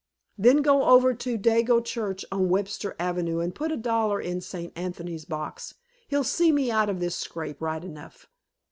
[0.35, 4.41] Then go over to the Dago Church on Webster Avenue and put a dollar in
[4.41, 5.75] Saint Anthony's box.
[6.07, 8.25] He'll see me out of this scrape, right enough.